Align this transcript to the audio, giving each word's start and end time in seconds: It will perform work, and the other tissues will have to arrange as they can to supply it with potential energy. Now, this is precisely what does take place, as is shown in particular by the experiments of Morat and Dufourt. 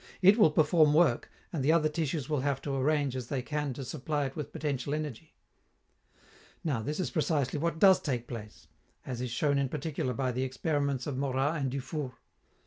It 0.23 0.35
will 0.39 0.49
perform 0.49 0.95
work, 0.95 1.29
and 1.53 1.63
the 1.63 1.71
other 1.71 1.87
tissues 1.87 2.27
will 2.27 2.39
have 2.39 2.59
to 2.63 2.73
arrange 2.75 3.15
as 3.15 3.27
they 3.27 3.43
can 3.43 3.71
to 3.73 3.85
supply 3.85 4.25
it 4.25 4.35
with 4.35 4.51
potential 4.51 4.95
energy. 4.95 5.35
Now, 6.63 6.81
this 6.81 6.99
is 6.99 7.11
precisely 7.11 7.59
what 7.59 7.77
does 7.77 7.99
take 8.01 8.25
place, 8.27 8.67
as 9.05 9.21
is 9.21 9.29
shown 9.29 9.59
in 9.59 9.69
particular 9.69 10.13
by 10.15 10.31
the 10.31 10.41
experiments 10.41 11.05
of 11.05 11.19
Morat 11.19 11.61
and 11.61 11.71
Dufourt. 11.71 12.13